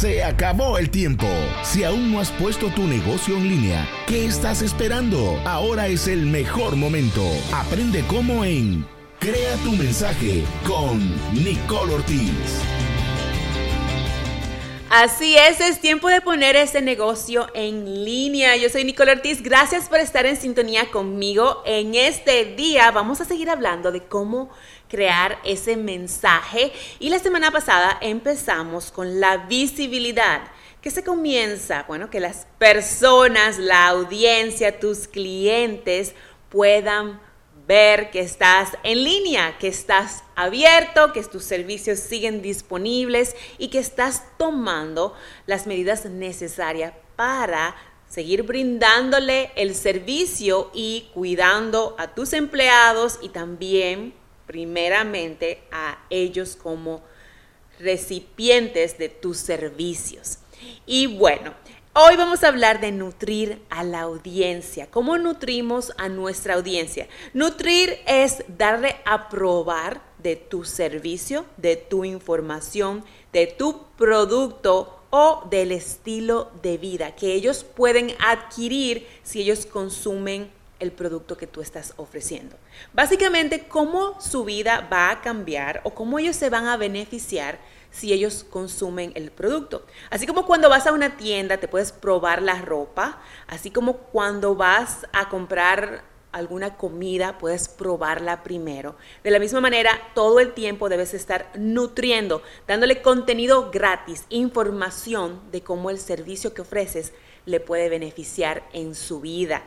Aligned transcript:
Se 0.00 0.24
acabó 0.24 0.78
el 0.78 0.88
tiempo. 0.88 1.26
Si 1.62 1.84
aún 1.84 2.10
no 2.10 2.20
has 2.20 2.30
puesto 2.30 2.68
tu 2.68 2.84
negocio 2.84 3.36
en 3.36 3.50
línea, 3.50 3.86
¿qué 4.06 4.24
estás 4.24 4.62
esperando? 4.62 5.38
Ahora 5.44 5.88
es 5.88 6.08
el 6.08 6.24
mejor 6.24 6.74
momento. 6.74 7.22
Aprende 7.52 8.02
cómo 8.08 8.42
en 8.42 8.86
Crea 9.18 9.56
tu 9.62 9.72
mensaje 9.72 10.42
con 10.66 10.98
Nicole 11.34 11.96
Ortiz. 11.96 12.89
Así 14.92 15.36
es, 15.38 15.60
es 15.60 15.80
tiempo 15.80 16.08
de 16.08 16.20
poner 16.20 16.56
ese 16.56 16.82
negocio 16.82 17.46
en 17.54 18.04
línea. 18.04 18.56
Yo 18.56 18.68
soy 18.68 18.82
Nicole 18.82 19.12
Ortiz, 19.12 19.40
gracias 19.40 19.88
por 19.88 20.00
estar 20.00 20.26
en 20.26 20.36
sintonía 20.36 20.90
conmigo. 20.90 21.62
En 21.64 21.94
este 21.94 22.44
día 22.56 22.90
vamos 22.90 23.20
a 23.20 23.24
seguir 23.24 23.50
hablando 23.50 23.92
de 23.92 24.02
cómo 24.02 24.50
crear 24.88 25.38
ese 25.44 25.76
mensaje 25.76 26.72
y 26.98 27.08
la 27.08 27.20
semana 27.20 27.52
pasada 27.52 27.98
empezamos 28.00 28.90
con 28.90 29.20
la 29.20 29.36
visibilidad. 29.36 30.40
que 30.80 30.90
se 30.90 31.04
comienza? 31.04 31.84
Bueno, 31.86 32.10
que 32.10 32.18
las 32.18 32.48
personas, 32.58 33.58
la 33.58 33.86
audiencia, 33.86 34.80
tus 34.80 35.06
clientes 35.06 36.16
puedan 36.48 37.20
ver 37.70 38.10
que 38.10 38.18
estás 38.18 38.70
en 38.82 39.04
línea, 39.04 39.56
que 39.60 39.68
estás 39.68 40.24
abierto, 40.34 41.12
que 41.12 41.22
tus 41.22 41.44
servicios 41.44 42.00
siguen 42.00 42.42
disponibles 42.42 43.36
y 43.58 43.68
que 43.68 43.78
estás 43.78 44.24
tomando 44.38 45.14
las 45.46 45.68
medidas 45.68 46.04
necesarias 46.04 46.94
para 47.14 47.76
seguir 48.08 48.42
brindándole 48.42 49.52
el 49.54 49.76
servicio 49.76 50.72
y 50.74 51.10
cuidando 51.14 51.94
a 51.96 52.12
tus 52.12 52.32
empleados 52.32 53.20
y 53.22 53.28
también 53.28 54.14
primeramente 54.48 55.62
a 55.70 56.04
ellos 56.10 56.56
como 56.60 57.04
recipientes 57.78 58.98
de 58.98 59.10
tus 59.10 59.36
servicios. 59.36 60.38
Y 60.86 61.06
bueno, 61.06 61.54
Hoy 61.92 62.14
vamos 62.14 62.44
a 62.44 62.48
hablar 62.48 62.80
de 62.80 62.92
nutrir 62.92 63.60
a 63.68 63.82
la 63.82 64.02
audiencia. 64.02 64.88
¿Cómo 64.88 65.18
nutrimos 65.18 65.92
a 65.98 66.08
nuestra 66.08 66.54
audiencia? 66.54 67.08
Nutrir 67.34 67.98
es 68.06 68.44
darle 68.46 68.94
a 69.04 69.28
probar 69.28 70.00
de 70.18 70.36
tu 70.36 70.64
servicio, 70.64 71.46
de 71.56 71.74
tu 71.74 72.04
información, 72.04 73.04
de 73.32 73.48
tu 73.48 73.86
producto 73.98 75.00
o 75.10 75.42
del 75.50 75.72
estilo 75.72 76.52
de 76.62 76.78
vida 76.78 77.16
que 77.16 77.34
ellos 77.34 77.64
pueden 77.64 78.14
adquirir 78.20 79.08
si 79.24 79.40
ellos 79.40 79.66
consumen 79.66 80.48
el 80.80 80.92
producto 80.92 81.36
que 81.36 81.46
tú 81.46 81.60
estás 81.60 81.94
ofreciendo. 81.96 82.56
Básicamente, 82.92 83.68
cómo 83.68 84.20
su 84.20 84.44
vida 84.44 84.88
va 84.92 85.10
a 85.10 85.20
cambiar 85.20 85.80
o 85.84 85.94
cómo 85.94 86.18
ellos 86.18 86.36
se 86.36 86.50
van 86.50 86.66
a 86.66 86.76
beneficiar 86.76 87.58
si 87.90 88.12
ellos 88.12 88.44
consumen 88.48 89.12
el 89.14 89.30
producto. 89.30 89.86
Así 90.10 90.26
como 90.26 90.46
cuando 90.46 90.68
vas 90.68 90.86
a 90.86 90.92
una 90.92 91.16
tienda 91.16 91.58
te 91.58 91.68
puedes 91.68 91.92
probar 91.92 92.42
la 92.42 92.60
ropa, 92.60 93.20
así 93.46 93.70
como 93.70 93.98
cuando 93.98 94.54
vas 94.54 95.06
a 95.12 95.28
comprar 95.28 96.04
alguna 96.32 96.76
comida, 96.76 97.38
puedes 97.38 97.68
probarla 97.68 98.42
primero. 98.42 98.96
De 99.24 99.30
la 99.30 99.38
misma 99.38 99.60
manera, 99.60 99.90
todo 100.14 100.40
el 100.40 100.52
tiempo 100.52 100.88
debes 100.88 101.12
estar 101.14 101.50
nutriendo, 101.56 102.42
dándole 102.68 103.02
contenido 103.02 103.70
gratis, 103.70 104.26
información 104.28 105.40
de 105.50 105.62
cómo 105.62 105.90
el 105.90 105.98
servicio 105.98 106.54
que 106.54 106.62
ofreces 106.62 107.12
le 107.46 107.58
puede 107.58 107.88
beneficiar 107.88 108.62
en 108.72 108.94
su 108.94 109.20
vida. 109.20 109.64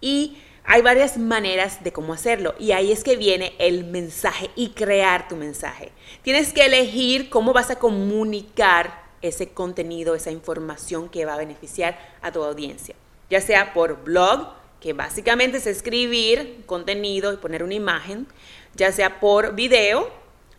Y 0.00 0.38
hay 0.70 0.82
varias 0.82 1.16
maneras 1.16 1.82
de 1.82 1.92
cómo 1.94 2.12
hacerlo 2.12 2.54
y 2.58 2.72
ahí 2.72 2.92
es 2.92 3.02
que 3.02 3.16
viene 3.16 3.54
el 3.58 3.84
mensaje 3.84 4.50
y 4.54 4.68
crear 4.70 5.26
tu 5.26 5.34
mensaje. 5.34 5.92
Tienes 6.20 6.52
que 6.52 6.66
elegir 6.66 7.30
cómo 7.30 7.54
vas 7.54 7.70
a 7.70 7.78
comunicar 7.78 9.02
ese 9.22 9.48
contenido, 9.48 10.14
esa 10.14 10.30
información 10.30 11.08
que 11.08 11.24
va 11.24 11.34
a 11.34 11.38
beneficiar 11.38 11.98
a 12.20 12.32
tu 12.32 12.44
audiencia, 12.44 12.94
ya 13.30 13.40
sea 13.40 13.72
por 13.72 14.04
blog, 14.04 14.52
que 14.78 14.92
básicamente 14.92 15.56
es 15.56 15.66
escribir 15.66 16.64
contenido 16.66 17.32
y 17.32 17.38
poner 17.38 17.62
una 17.62 17.74
imagen, 17.74 18.26
ya 18.74 18.92
sea 18.92 19.20
por 19.20 19.54
video 19.54 20.10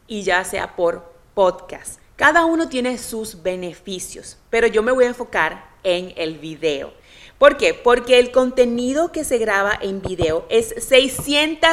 y 0.08 0.24
ya 0.24 0.44
sea 0.44 0.76
por 0.76 1.14
podcast. 1.36 2.00
Cada 2.16 2.46
uno 2.46 2.68
tiene 2.68 2.98
sus 2.98 3.44
beneficios, 3.44 4.40
pero 4.50 4.66
yo 4.66 4.82
me 4.82 4.92
voy 4.92 5.06
a 5.06 5.10
enfocar 5.10 5.70
en 5.84 6.14
el 6.18 6.40
video. 6.40 6.99
¿Por 7.40 7.56
qué? 7.56 7.74
Porque 7.74 8.20
el 8.20 8.32
contenido 8.32 9.14
que 9.14 9.24
se 9.24 9.38
graba 9.38 9.72
en 9.82 10.02
video 10.02 10.46
es 10.50 10.76
600, 10.78 11.70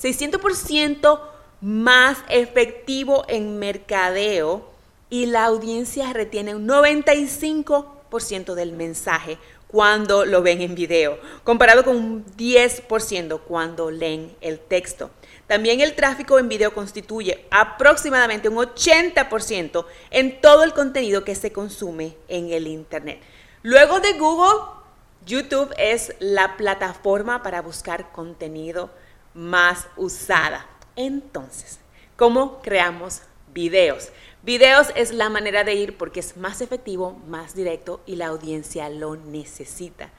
600% 0.00 1.20
más 1.62 2.18
efectivo 2.28 3.24
en 3.26 3.58
mercadeo 3.58 4.68
y 5.08 5.26
la 5.26 5.46
audiencia 5.46 6.12
retiene 6.12 6.54
un 6.54 6.68
95% 6.68 8.54
del 8.54 8.72
mensaje 8.72 9.38
cuando 9.66 10.26
lo 10.26 10.42
ven 10.42 10.60
en 10.60 10.74
video, 10.74 11.18
comparado 11.42 11.84
con 11.84 11.96
un 11.96 12.26
10% 12.36 13.40
cuando 13.48 13.90
leen 13.90 14.36
el 14.42 14.58
texto. 14.58 15.10
También 15.46 15.80
el 15.80 15.94
tráfico 15.94 16.38
en 16.38 16.50
video 16.50 16.74
constituye 16.74 17.46
aproximadamente 17.50 18.50
un 18.50 18.56
80% 18.58 19.86
en 20.10 20.38
todo 20.42 20.64
el 20.64 20.74
contenido 20.74 21.24
que 21.24 21.34
se 21.34 21.50
consume 21.50 22.14
en 22.28 22.52
el 22.52 22.66
Internet. 22.66 23.22
Luego 23.62 24.00
de 24.00 24.12
Google, 24.14 24.81
YouTube 25.24 25.72
es 25.78 26.14
la 26.18 26.56
plataforma 26.56 27.42
para 27.42 27.62
buscar 27.62 28.10
contenido 28.10 28.90
más 29.34 29.86
usada. 29.96 30.66
Entonces, 30.96 31.78
¿cómo 32.16 32.60
creamos 32.60 33.22
videos? 33.52 34.10
Videos 34.42 34.88
es 34.96 35.12
la 35.12 35.28
manera 35.28 35.62
de 35.62 35.74
ir 35.74 35.96
porque 35.96 36.20
es 36.20 36.36
más 36.36 36.60
efectivo, 36.60 37.12
más 37.28 37.54
directo 37.54 38.00
y 38.04 38.16
la 38.16 38.26
audiencia 38.26 38.88
lo 38.88 39.14
necesita. 39.14 40.10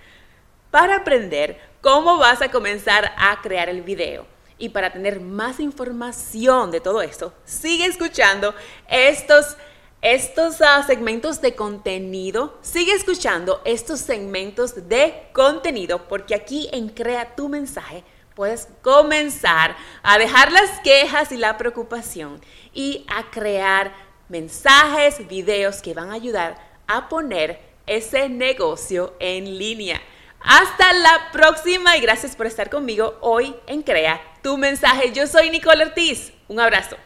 Para 0.72 0.98
aprender 0.98 1.60
cómo 1.82 2.18
vas 2.18 2.42
a 2.42 2.50
comenzar 2.50 3.14
a 3.18 3.42
crear 3.42 3.68
el 3.68 3.82
video 3.82 4.26
y 4.58 4.70
para 4.70 4.94
tener 4.94 5.20
más 5.20 5.60
información 5.60 6.72
de 6.72 6.80
todo 6.80 7.02
esto, 7.02 7.34
sigue 7.44 7.86
escuchando 7.86 8.56
estos 8.88 9.58
estos 10.04 10.62
ah, 10.62 10.84
segmentos 10.86 11.40
de 11.40 11.56
contenido. 11.56 12.60
Sigue 12.62 12.92
escuchando 12.92 13.62
estos 13.64 14.02
segmentos 14.02 14.90
de 14.90 15.30
contenido 15.32 16.10
porque 16.10 16.36
aquí 16.36 16.70
en 16.74 16.90
Crea 16.90 17.36
tu 17.36 17.48
mensaje 17.48 18.04
puedes 18.36 18.68
comenzar 18.82 19.78
a 20.04 20.18
dejar 20.18 20.52
las 20.52 20.82
quejas 20.82 21.32
y 21.32 21.38
la 21.38 21.58
preocupación 21.58 22.42
y 22.74 23.06
a 23.08 23.32
crear 23.32 23.94
mensajes, 24.28 25.26
videos 25.28 25.82
que 25.82 25.94
van 25.94 26.10
a 26.10 26.16
ayudar 26.16 26.58
a 26.86 27.08
poner 27.08 27.62
ese 27.88 28.28
negocio 28.28 29.14
en 29.22 29.58
línea. 29.58 30.02
Hasta 30.42 30.92
la 30.92 31.32
próxima 31.32 31.96
y 31.96 32.02
gracias 32.02 32.36
por 32.36 32.46
estar 32.46 32.70
conmigo 32.70 33.18
hoy 33.22 33.56
en 33.68 33.82
Crea 33.82 34.20
tu 34.42 34.58
mensaje. 34.58 35.14
Yo 35.14 35.28
soy 35.28 35.50
Nicole 35.50 35.86
Ortiz. 35.86 36.34
Un 36.50 36.60
abrazo. 36.60 36.98